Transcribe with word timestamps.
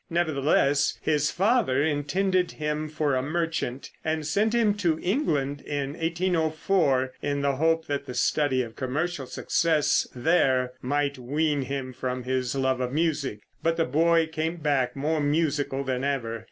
Nevertheless, 0.09 0.97
his 0.99 1.29
father 1.29 1.83
intended 1.83 2.53
him 2.53 2.89
for 2.89 3.13
a 3.15 3.21
merchant, 3.21 3.91
and 4.03 4.25
sent 4.25 4.51
him 4.55 4.73
to 4.77 4.99
England 4.99 5.61
in 5.61 5.93
1804, 5.93 7.13
in 7.21 7.41
the 7.43 7.57
hope 7.57 7.85
that 7.85 8.07
the 8.07 8.15
study 8.15 8.63
of 8.63 8.75
commercial 8.75 9.27
success 9.27 10.07
there 10.15 10.73
might 10.81 11.19
wean 11.19 11.61
him 11.61 11.93
from 11.93 12.23
his 12.23 12.55
love 12.55 12.81
of 12.81 12.91
music. 12.91 13.41
But 13.61 13.77
the 13.77 13.85
boy 13.85 14.25
came 14.25 14.55
back 14.55 14.95
more 14.95 15.19
musical 15.21 15.83
than 15.83 16.03
ever. 16.03 16.39